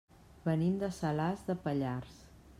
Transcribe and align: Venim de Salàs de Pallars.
Venim 0.45 0.79
de 0.85 0.89
Salàs 1.01 1.47
de 1.51 1.59
Pallars. 1.69 2.19